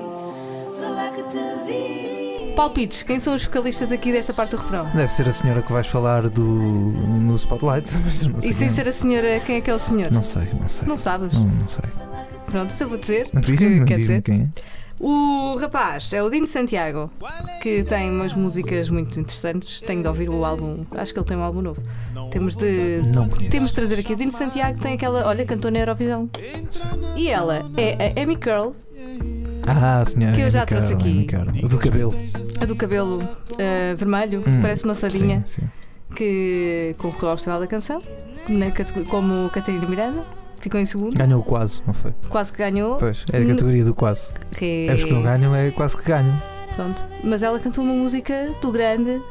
[0.80, 2.54] foi lá que te vi.
[2.56, 4.90] Palpites, quem são os vocalistas aqui desta parte do refrão?
[4.96, 8.52] Deve ser a senhora que vais falar do, no Spotlight, mas não sei.
[8.52, 8.76] E sem quem.
[8.76, 10.10] ser a senhora, quem é que é o senhor?
[10.12, 10.88] Não sei, não sei.
[10.88, 11.34] Não sabes?
[11.34, 11.84] Não, não sei.
[12.46, 13.28] Pronto, eu vou dizer.
[13.34, 14.50] Diz-me, Porque, quer diz-me dizer, quem é.
[15.00, 17.10] O rapaz é o Dino Santiago,
[17.62, 19.82] que tem umas músicas muito interessantes.
[19.82, 20.86] Tenho de ouvir o álbum.
[20.92, 21.82] Acho que ele tem um álbum novo.
[22.32, 22.98] Temos de.
[23.50, 25.28] Temos de trazer aqui o Dino Santiago, tem aquela.
[25.28, 26.30] Olha, cantou na Eurovisão.
[27.16, 28.74] E ela é a Amy Curl,
[29.68, 30.34] Ah, a senhora.
[30.36, 31.26] Que eu já trouxe aqui.
[31.26, 31.52] Carroll.
[31.68, 32.14] Do cabelo.
[32.62, 33.22] a do cabelo
[33.60, 35.70] ah, vermelho, Hum, parece uma fadinha, Sim, sim.
[36.16, 38.02] que concorreu ao Festival da Canção,
[38.48, 38.68] na
[39.10, 40.24] como Catarina Miranda.
[40.66, 42.12] Ficou em segundo, Ganhou quase, não foi?
[42.28, 42.96] quase que ganhou.
[42.96, 44.34] Pois, é a categoria do quase.
[44.58, 46.36] Que- É os que não ganham, é quase que ganham.
[46.76, 47.06] Pronto.
[47.24, 49.22] Mas ela cantou uma música do grande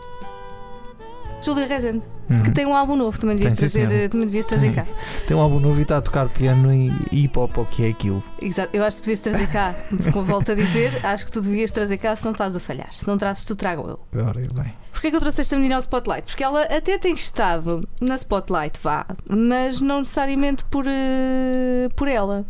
[1.45, 2.43] Júlia Rezende, Uhum.
[2.43, 4.87] que tem um álbum novo, também devias Tem, trazer, também devias trazer cá.
[5.27, 7.91] Tem um álbum novo e está a tocar piano e hip hop, o que é
[7.91, 8.23] aquilo.
[8.41, 9.75] Exato, eu acho que devias trazer cá,
[10.13, 12.93] como volto a dizer, acho que tu devias trazer cá se não estás a falhar.
[12.93, 14.21] Se não trazes, tu trago eu.
[14.21, 14.73] Agora, bem.
[14.93, 16.25] Porquê que eu trouxe esta menina ao Spotlight?
[16.25, 22.47] Porque ela até tem estado na Spotlight, vá, mas não necessariamente por, eh, por ela.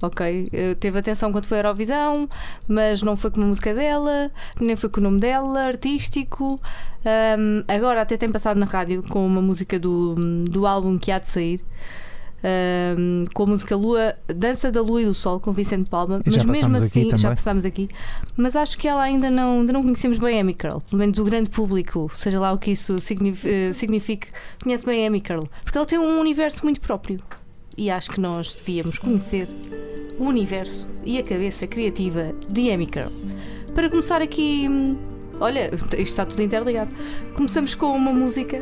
[0.00, 0.50] Ok?
[0.78, 2.28] Teve atenção quando foi a Eurovisão,
[2.68, 4.30] mas não foi com a música dela,
[4.60, 6.60] nem foi com o nome dela, artístico.
[7.04, 11.18] Ahm, agora até tem passado na rádio com uma música do, do álbum que há
[11.18, 11.60] de sair.
[12.44, 16.30] ahm, com a música Lua, Dança da Lua e do Sol com Vicente Palma, E
[16.30, 17.88] mas mesmo assim já passámos aqui.
[18.36, 20.80] Mas acho que ela ainda não, ainda não conhecemos bem a Amy Curl.
[20.82, 22.96] Pelo menos o grande público, seja lá o que isso
[23.44, 24.28] eh, signifique,
[24.62, 25.48] conhece bem a Amy Curl.
[25.64, 27.18] Porque ela tem um universo muito próprio.
[27.78, 29.48] E acho que nós devíamos conhecer
[30.18, 33.12] o universo e a cabeça criativa de Amy Curl.
[33.72, 34.96] Para começar aqui, hum,
[35.40, 36.90] olha, isto está tudo interligado.
[37.34, 38.60] Começamos com uma música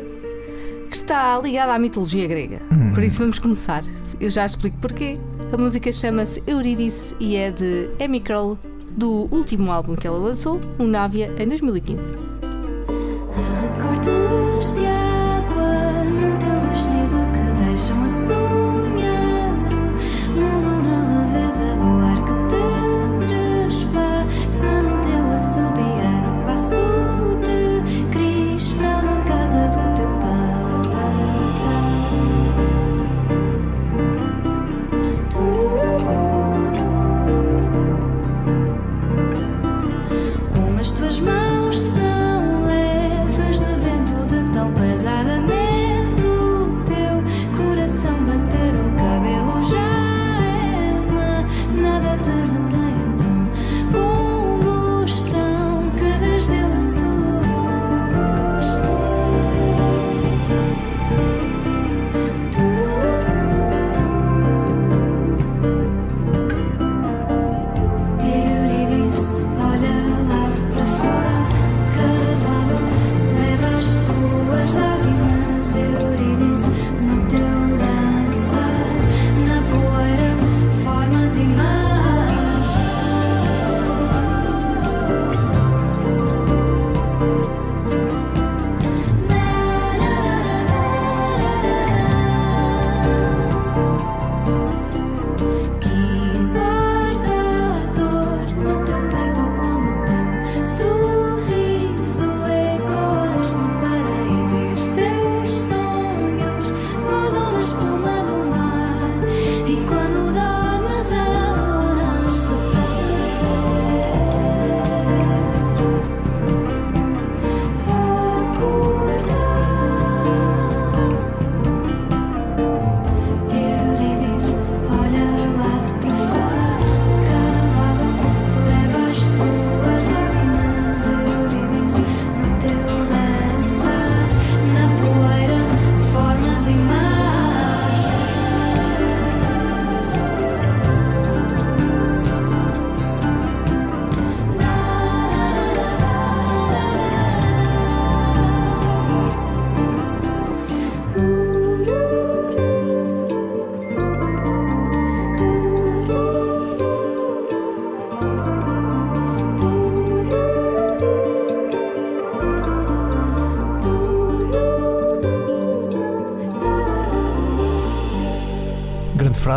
[0.87, 2.61] que está ligada à mitologia grega.
[2.71, 2.93] Hum.
[2.93, 3.83] Por isso vamos começar.
[4.19, 5.15] Eu já explico porquê.
[5.51, 8.55] A música chama-se Eurídice e é de Amy Curl,
[8.91, 12.15] do último álbum que ela lançou, o Návia, em 2015.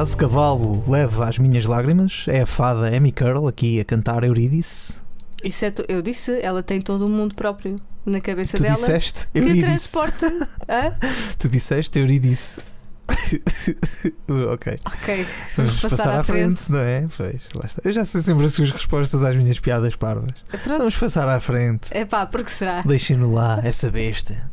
[0.01, 2.25] Frase: Cavalo leva as minhas lágrimas.
[2.27, 5.01] É a fada Amy Curl aqui a cantar Eurídice.
[5.45, 9.27] Isso é eu disse, ela tem todo um mundo próprio na cabeça Tu dela disseste
[9.29, 9.63] que Eurídice.
[9.67, 10.49] transporta.
[11.39, 12.63] Tu disseste Eurídice.
[14.53, 14.79] ok.
[14.87, 17.07] Ok, Vamos passar, à frente, não é?
[17.15, 17.83] Pois, lá está.
[17.85, 20.31] Eu já sei sempre as suas respostas às minhas piadas parvas.
[20.63, 20.79] Pronto.
[20.79, 21.89] Vamos passar à frente.
[21.91, 22.83] É pá, porque será?
[22.83, 24.51] Deixem-no lá, essa besta.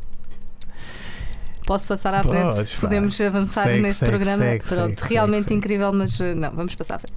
[1.68, 2.76] Posso passar à frente?
[2.80, 4.42] Podemos avançar Segue, neste segue, programa?
[4.42, 7.14] segue, Pronto, realmente incrível, mas uh, não, vamos passar à frente.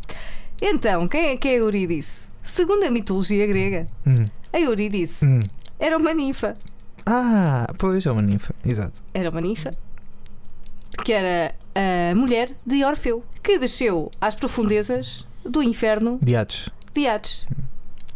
[0.61, 2.29] Então, quem é que é Eurídice?
[2.43, 5.39] Segundo a mitologia grega, Hum, a Eurídice hum.
[5.79, 6.57] era uma ninfa.
[7.05, 8.53] Ah, pois, é uma ninfa.
[8.65, 9.01] Exato.
[9.13, 9.73] Era uma ninfa
[11.05, 16.67] que era a mulher de Orfeu, que desceu às profundezas do inferno Diados.
[16.93, 17.47] de Hades.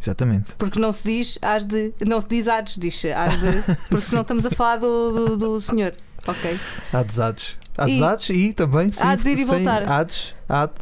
[0.02, 0.56] Exatamente.
[0.58, 1.94] Porque não se diz Hades de.
[2.06, 3.76] Não se diz Hades, diz Hades de.
[3.90, 5.96] Porque senão estamos a falar do, do, do senhor.
[6.28, 6.60] Ok.
[6.94, 7.58] Adesades.
[7.78, 9.04] Adesades E- Ades e também sim.
[9.04, 9.90] Hades ir e voltar.
[9.90, 10.34] Ades.
[10.48, 10.74] Ad.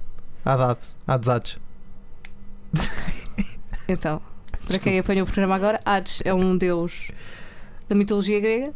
[0.46, 0.78] Adad.
[1.08, 1.58] Adesades.
[3.88, 4.22] Então,
[4.68, 7.10] para quem apanhou o programa agora, Hades é um deus
[7.90, 8.74] da mitologia grega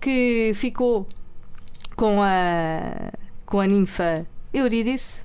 [0.00, 1.06] que ficou
[1.96, 3.10] com a,
[3.46, 5.24] com a ninfa Eurídice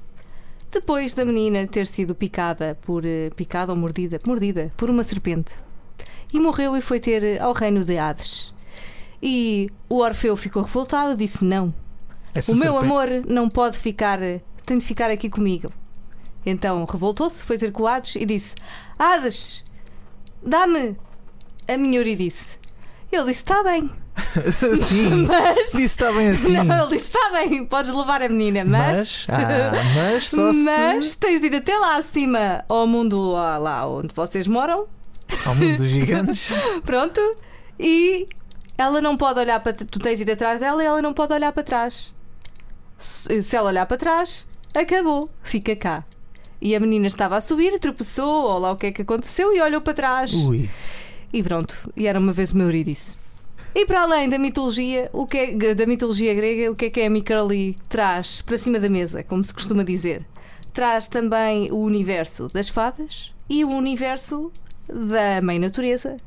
[0.71, 5.53] depois da menina ter sido picada por eh, picada ou mordida, mordida por uma serpente
[6.33, 8.51] e morreu e foi ter ao reino de Hades.
[9.25, 11.73] E o Orfeu ficou revoltado, disse não,
[12.35, 14.19] Essa o meu serpente- amor não pode ficar,
[14.65, 15.71] tem de ficar aqui comigo.
[16.45, 18.53] Então revoltou-se, foi ter com o Hades e disse:
[18.99, 19.63] Hades,
[20.45, 20.97] dá-me
[21.69, 22.59] a minha Eurídice.
[23.09, 23.89] Ele disse: Está bem,
[24.89, 25.25] Sim.
[25.27, 25.71] mas.
[25.71, 26.51] Disse está bem assim.
[26.57, 29.25] Não, ele disse: Está bem, podes levar a menina, mas.
[29.29, 31.17] Mas, ah, mas só mas se.
[31.17, 34.85] tens de ir até lá acima, ao mundo lá, lá onde vocês moram,
[35.45, 36.49] Ao mundo dos gigantes.
[36.83, 37.21] pronto,
[37.79, 38.27] e
[38.77, 39.73] ela não pode olhar para.
[39.73, 42.13] Tu tens de ir atrás dela e ela não pode olhar para trás.
[42.97, 46.03] Se se ela olhar para trás, acabou, fica cá.
[46.61, 49.61] E a menina estava a subir, tropeçou, ou lá o que é que aconteceu, e
[49.61, 50.31] olhou para trás.
[50.33, 50.69] Ui.
[51.33, 53.17] E pronto, e era uma vez uma Eurídice.
[53.75, 57.01] E para além da mitologia, o que é, da mitologia grega, o que é que
[57.01, 57.23] a Amy
[57.89, 60.25] traz para cima da mesa, como se costuma dizer?
[60.71, 64.51] Traz também o universo das fadas e o universo
[64.87, 66.17] da mãe natureza.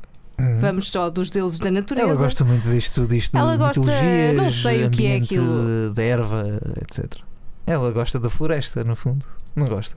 [0.60, 2.06] Vamos só dos deuses da natureza.
[2.08, 2.12] Uhum.
[2.12, 5.92] Ela gosta muito disto, disto Ela de gosta- mitologias, não sei o que é aquilo.
[5.94, 6.44] da erva,
[6.82, 7.20] etc.
[7.66, 9.24] Ela gosta da floresta, no fundo.
[9.54, 9.96] Não gosta.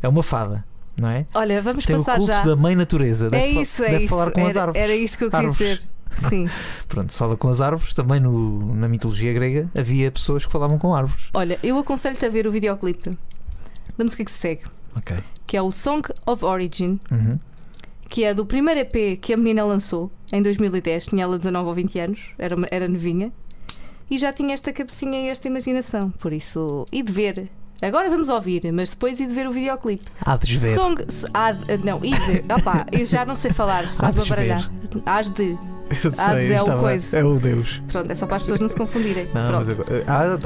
[0.00, 0.64] É uma fada,
[0.96, 1.26] não é?
[1.34, 2.42] Olha, vamos Tem o passar culto já.
[2.42, 3.26] da mãe natureza.
[3.26, 4.08] É Deve fa- isso, é deve isso.
[4.10, 4.80] falar com era, as árvores.
[4.82, 5.78] era isto que eu queria Árvores.
[5.78, 6.28] dizer.
[6.28, 6.48] Sim.
[6.88, 7.92] Pronto, fala com as árvores.
[7.92, 11.24] Também no, na mitologia grega havia pessoas que falavam com árvores.
[11.34, 13.10] Olha, eu aconselho-te a ver o videoclipe
[13.98, 14.62] da música que se segue,
[14.96, 15.16] Ok.
[15.46, 17.00] que é o Song of Origin.
[17.10, 17.38] Uhum.
[18.14, 21.06] Que é do primeiro EP que a menina lançou em 2010.
[21.06, 23.32] Tinha ela 19 ou 20 anos, era, uma- era novinha.
[24.08, 26.10] E já tinha esta cabecinha e esta imaginação.
[26.20, 27.50] Por isso, e de ver.
[27.82, 30.04] Agora vamos ouvir, mas depois e de ver o videoclipe.
[30.24, 30.76] Há de ver.
[30.76, 31.04] Song.
[31.34, 32.44] há de- não, e de.
[32.54, 34.70] Opá, eu já não sei falar, sabe de baralhar.
[35.04, 35.58] Hás de.
[36.16, 37.18] Hades é o coisa.
[37.18, 37.82] É o Deus.
[37.88, 39.26] Pronto, é só para as pessoas não se confundirem.
[39.34, 39.84] Não, Pronto,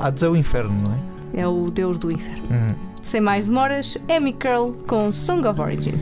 [0.00, 1.42] Hades é o inferno, não é?
[1.42, 2.44] é o deus do inferno.
[2.50, 2.74] Uhum.
[3.02, 5.98] Sem mais demoras, Amy Curl com Song of Origin.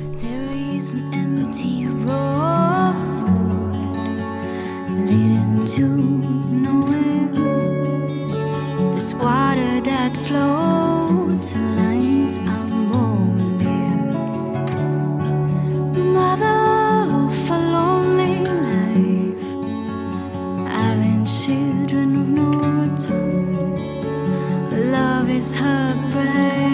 [0.76, 2.92] Is an empty road
[5.08, 5.86] leading to
[6.66, 7.30] nowhere.
[8.94, 12.66] This water that floats lines I'm.
[16.12, 16.60] Mother
[17.24, 19.46] of a lonely life,
[20.68, 22.48] having children of no
[22.82, 23.76] return.
[24.92, 26.65] Love is her brain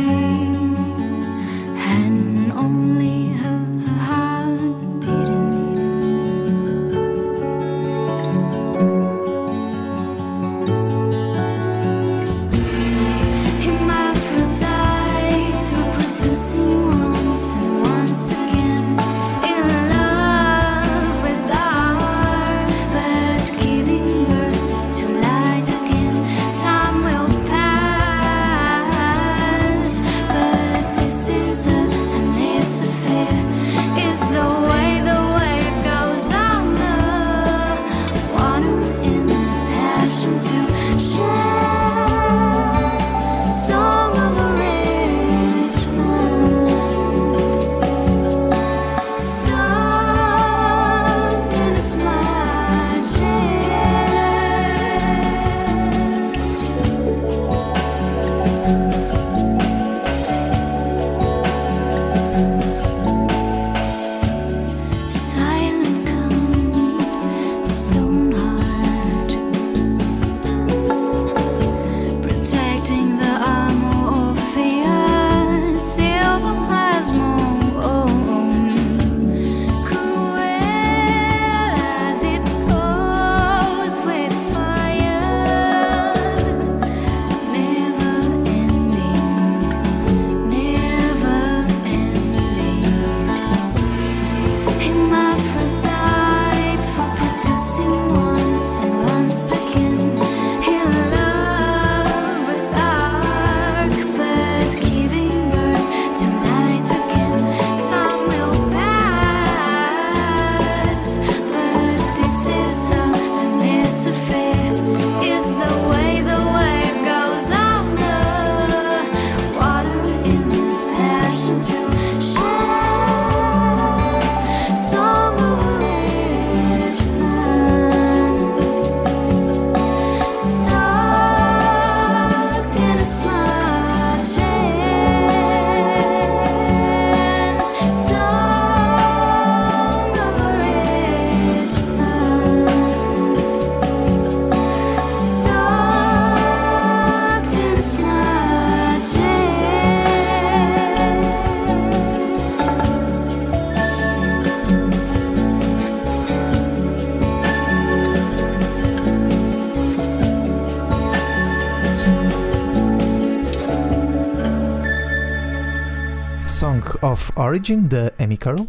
[167.52, 168.66] Origin da Amy Carroll.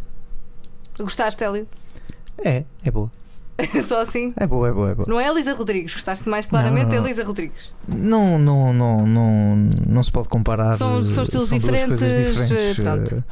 [1.00, 1.66] Gostaste, Hélio?
[2.44, 3.10] É, é boa.
[3.82, 4.34] Só assim?
[4.36, 5.08] É boa, é boa, é boa.
[5.08, 7.06] Não é Elisa Rodrigues, gostaste mais claramente Não, da não.
[7.06, 7.72] Elisa Rodrigues.
[7.88, 9.56] Não, não, não, não,
[9.88, 10.74] não se pode comparar.
[10.74, 12.76] São- são eh, estilos duas diferentes, eh, diferentes.
[12.84, 13.16] pronto.
[13.16, 13.24] eh,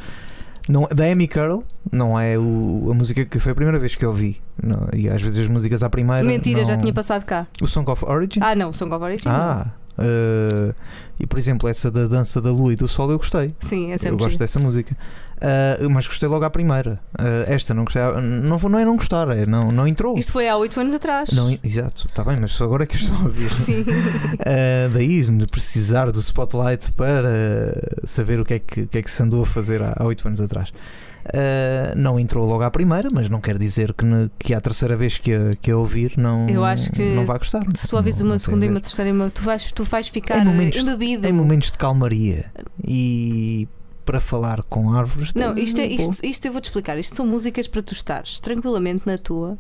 [0.70, 4.06] Não, da Amy Carroll não é o- a música que foi a primeira vez que
[4.06, 4.39] eu ouvi.
[4.64, 6.24] Não, e às vezes as músicas à primeira.
[6.24, 7.45] Mentira, já não- tinha passado cá.
[7.62, 8.39] O Song of Origin?
[8.41, 9.28] Ah, não, Song of Origin.
[9.28, 10.74] Ah, eh,
[11.20, 13.54] e por exemplo, essa da dança da lua e do sol eu gostei.
[13.60, 14.39] Sim, é eu sempre gosto giro.
[14.39, 14.95] dessa música.
[15.42, 17.00] Ah, mas gostei logo à primeira.
[17.18, 18.02] Ah, esta não gostei.
[18.04, 20.18] Não, não é não gostar, é não, não entrou.
[20.18, 21.32] Isto foi há 8 anos atrás.
[21.32, 23.50] Não, exato, está bem, mas agora é que eu estou a ouvir.
[23.66, 23.84] Sim.
[24.46, 27.74] Ah, daí de precisar do spotlight para
[28.06, 30.28] saber o que é que, que, é que se andou a fazer há há oito
[30.28, 30.72] anos atrás.
[31.34, 34.96] Ah, não entrou logo à primeira, mas não quer dizer que, ne- que à terceira
[34.96, 37.64] vez que a, que a ouvir não, Eu acho que não vai gostar.
[37.76, 40.46] Se tu ouvis Não- uma segunda e uma terceira tu vais, tu vais ficar Em
[40.46, 40.86] momentos-.
[40.88, 42.52] Em momentos de calmaria
[42.88, 43.68] e
[44.06, 45.34] para falar com árvores.
[45.34, 46.97] Não, isto, é, pô, isto, isto eu vou-te explicar.
[46.97, 49.58] Isto são músicas para tu estares tranquilamente na tua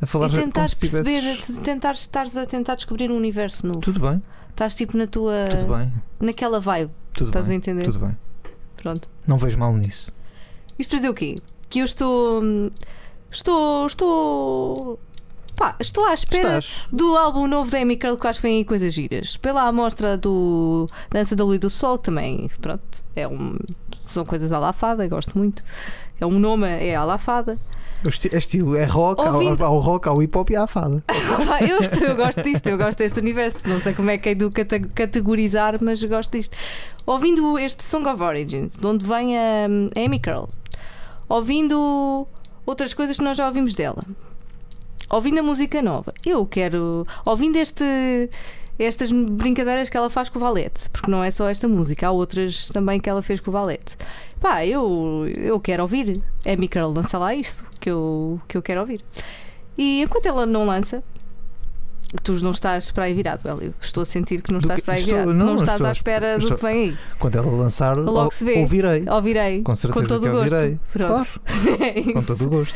[0.00, 3.80] a falar e tivesses- perceber, te- tentares estares a tentar descobrir um universo novo.
[3.80, 5.46] Tudo bem, Estás tipo na tua.
[5.50, 6.90] tudo bem, naquela vibe.
[7.12, 7.84] tudo Estás a bem, entender?
[7.84, 8.16] tudo bem.
[8.76, 9.08] Pronto.
[9.26, 10.12] Não vejo mal nisso.
[10.78, 11.38] Isto para dizer o quê?
[11.68, 12.42] Que eu estou.
[12.42, 12.70] hum,
[13.30, 13.86] Estou.
[13.86, 15.00] Estou.
[15.56, 16.70] Pá, estou à espera Estás?
[16.92, 19.36] do álbum novo da Amy Curl que acho que vem aí coisas giras.
[19.38, 22.82] Pela amostra do Dança da Lua e do Sol, que também, pronto,
[23.14, 23.56] é um,
[24.04, 25.64] são coisas à la fada, gosto muito.
[26.20, 27.58] É um nome, é à la fada.
[28.04, 30.66] O esti- é estilo, é rock, ao, Ouvindo- ao rock, ao hip hop e à
[30.66, 31.02] fada.
[31.66, 33.66] Eu, estou- eu gosto disto, eu gosto deste universo.
[33.66, 36.54] Não sei como é que é de o cata- categorizar, mas gosto disto.
[37.06, 40.48] Ouvindo este Song of Origins, de onde vem a, a Amy Curl,
[41.28, 42.26] ouvindo
[42.66, 44.04] outras coisas que nós já ouvimos dela,
[45.10, 47.06] ouvindo a música nova, eu quero.
[47.24, 47.84] Ouvindo este.
[48.78, 52.10] Estas brincadeiras que ela faz com o Valete, porque não é só esta música, há
[52.10, 53.96] outras também que ela fez com o Valete.
[54.38, 56.20] Pá, eu, eu quero ouvir.
[56.46, 59.02] Amy Curl lança lá isso que eu, que eu quero ouvir.
[59.78, 61.02] E enquanto ela não lança,
[62.22, 63.74] tu não estás para aí virado, Hélio.
[63.80, 65.32] Estou a sentir que não estás para aí estou- virado.
[65.34, 66.98] não, Não, estás estou- à espera estou- do que vem aí.
[67.18, 68.58] Quando ela lançar, Logo ou- se vê.
[68.58, 69.04] ouvirei.
[69.08, 69.62] Ouvirei.
[69.62, 70.52] Com certeza todo que o gosto.
[70.52, 70.78] ouvirei.
[70.92, 71.28] Pronto.
[71.48, 72.74] Claro, É com todo o gosto.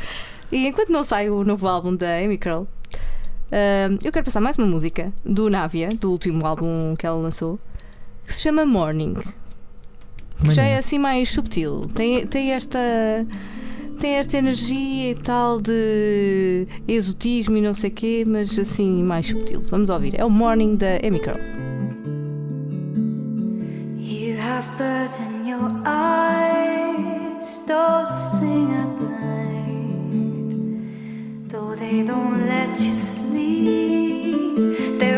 [0.52, 2.66] E enquanto não sai o novo álbum da Amy Curl,
[4.02, 7.58] eu quero passar mais uma música do Navia, do último álbum que ela lançou,
[8.26, 9.14] que se chama Morning.
[10.40, 11.86] Que já é assim mais subtil.
[11.94, 12.78] Tem, tem esta.
[14.00, 19.26] Tem esta energia e tal de exotismo e não sei o quê, mas assim mais
[19.26, 19.62] subtil.
[19.68, 20.18] Vamos ouvir.
[20.18, 21.36] É o Morning da Amy Curl.
[23.98, 29.29] You have birds in your eyes, those sing at night.
[31.80, 35.09] They don't let you sleep, they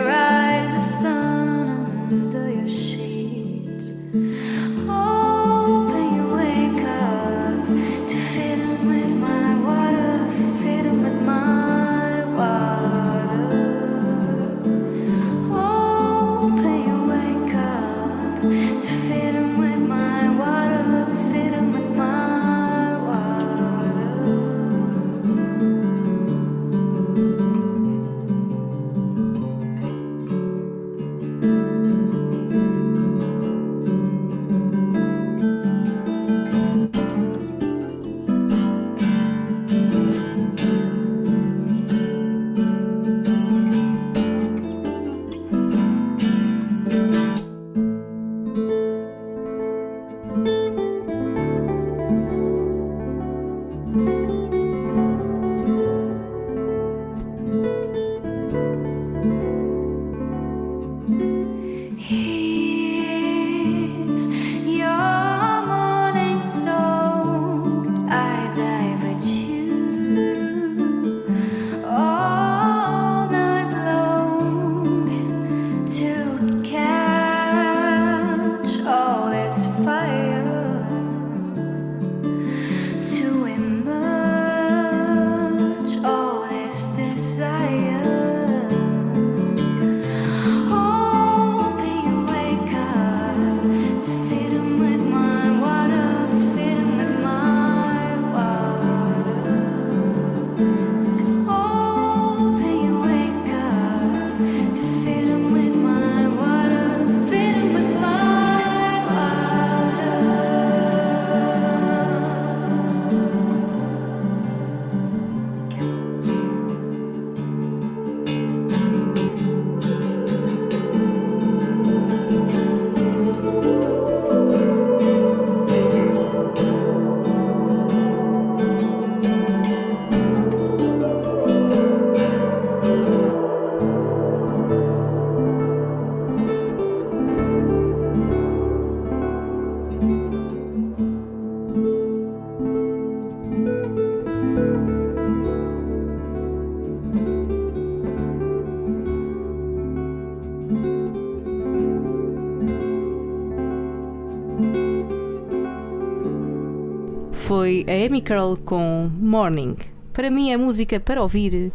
[157.53, 159.77] foi a Amy Curl com Morning.
[160.15, 161.71] Para mim é música para ouvir.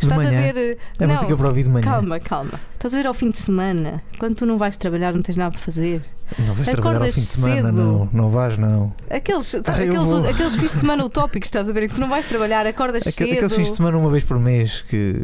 [0.00, 0.48] Estás manhã?
[0.50, 0.76] a ver.
[0.98, 1.84] É não, música para ouvir de manhã.
[1.84, 2.60] Calma, calma.
[2.74, 5.52] Estás a ver ao fim de semana, quando tu não vais trabalhar, não tens nada
[5.52, 6.02] para fazer.
[6.36, 7.72] Não vais trabalhar ao Acordas fim de semana, cedo.
[7.72, 8.08] não.
[8.12, 8.92] Não vais, não.
[9.08, 11.86] Aqueles, Ah, eu aqueles, aqueles fins de semana utópicos, estás a ver?
[11.88, 13.32] Que tu não vais trabalhar, acordas Aque- cedo.
[13.34, 15.22] Aqueles fins de semana uma vez por mês que.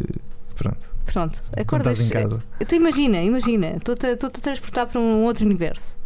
[0.55, 0.86] Pronto.
[1.05, 2.43] Pronto, acordas em casa.
[2.66, 5.97] Tu imagina, imagina, estou-te a, a transportar para um outro universo.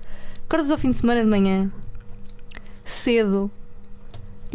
[0.48, 1.70] Acordas ao fim de semana de manhã,
[2.84, 3.50] cedo,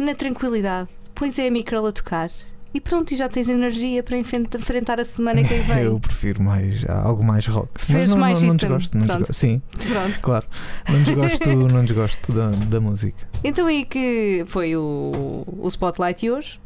[0.00, 2.30] na tranquilidade, pões a Amy Curl a tocar
[2.72, 5.82] e pronto, e já tens energia para enfrentar a semana que aí vem.
[5.82, 7.68] Eu prefiro mais algo mais rock.
[7.88, 8.56] Não, mais não, não System?
[8.56, 9.18] desgosto, não Pronto.
[9.18, 9.40] desgosto.
[9.40, 10.20] Sim, Pronto.
[10.22, 10.46] claro.
[10.88, 13.28] Não desgosto, não desgosto da, da música.
[13.42, 16.60] Então aí que foi o, o Spotlight hoje.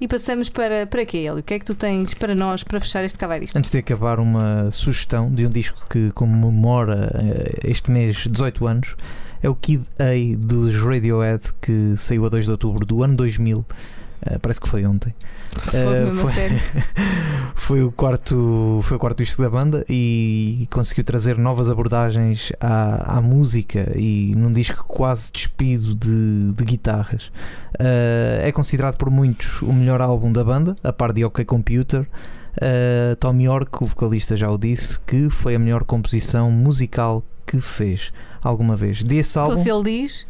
[0.00, 1.38] E passamos para, para quê, Hélio?
[1.38, 3.56] O que é que tu tens para nós para fechar este cavalo disco?
[3.56, 8.96] Antes de acabar, uma sugestão de um disco que comemora eh, este mês 18 anos
[9.42, 13.64] é o Kid A dos Radiohead que saiu a 2 de outubro do ano 2000.
[14.24, 15.12] Eh, parece que foi ontem.
[15.68, 16.32] A foi-
[17.54, 23.18] foi o quarto foi o quarto disco da banda e conseguiu trazer novas abordagens à,
[23.18, 27.30] à música e num disco quase despido de, de guitarras
[27.80, 32.06] Uh, é considerado por muitos o melhor álbum da banda a par de OK Computer
[32.56, 37.60] Uh, Tom York, o vocalista já o disse que foi a melhor composição musical que
[37.60, 40.26] fez alguma vez desse Então álbum se ele diz,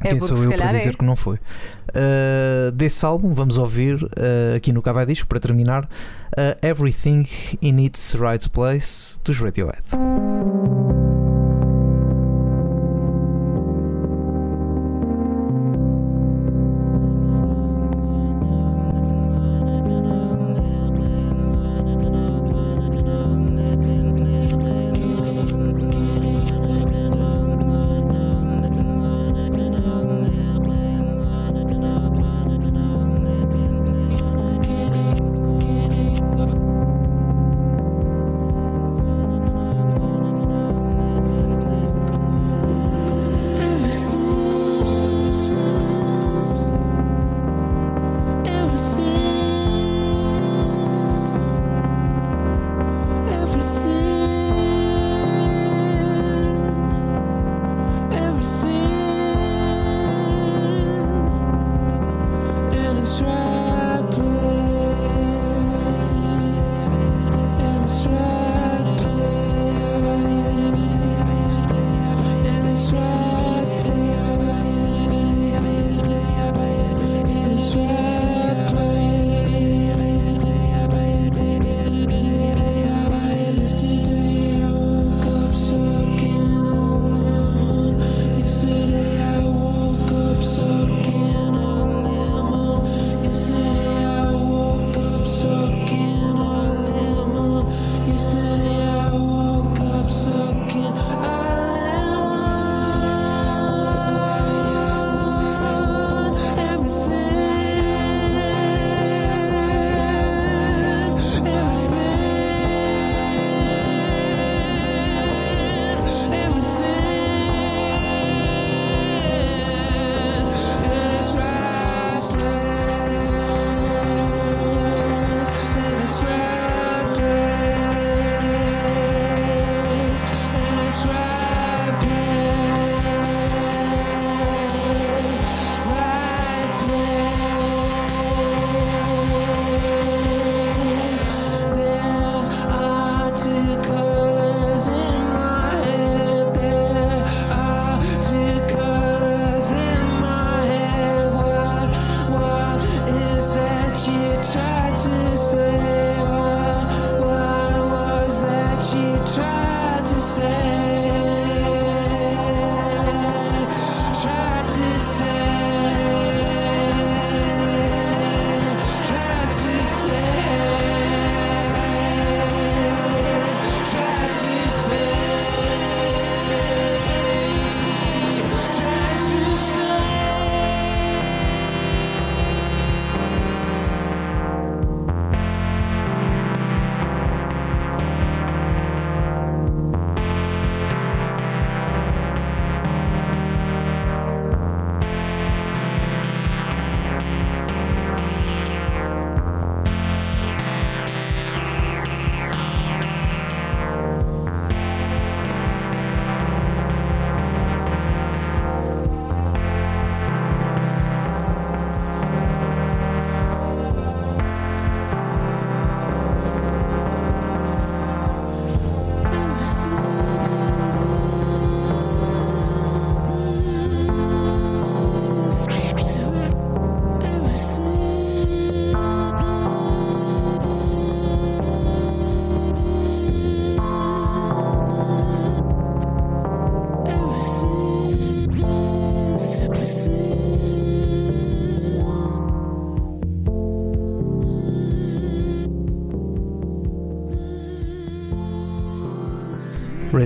[0.00, 0.92] é quem porque sou eu para dizer é.
[0.92, 1.36] que não foi?
[1.36, 5.88] Uh, desse álbum, vamos ouvir uh, aqui no Cavai Disco para terminar
[6.62, 7.26] Everything
[7.60, 9.82] in Its Right Place dos Radiohead.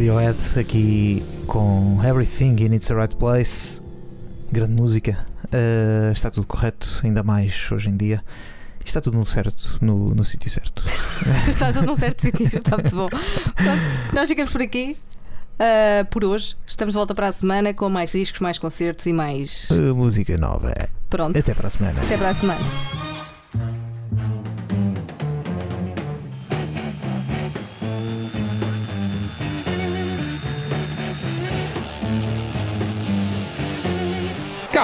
[0.06, 3.82] Radiohead aqui com Everything in Its Right Place.
[4.52, 5.26] Grande música.
[5.46, 8.22] Uh, está tudo correto, ainda mais hoje em dia.
[8.84, 10.84] Está tudo no certo, no, no sítio certo.
[11.50, 13.08] está tudo num certo sítio, está muito bom.
[13.08, 13.82] Pronto,
[14.12, 14.96] nós ficamos por aqui.
[15.54, 19.12] Uh, por hoje, estamos de volta para a semana com mais discos, mais concertos e
[19.12, 19.68] mais.
[19.70, 20.72] Uh, música nova.
[21.10, 21.36] Pronto.
[21.36, 22.00] Até para a semana.
[22.00, 23.05] Até para a semana.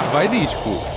[0.01, 0.92] Vai disco.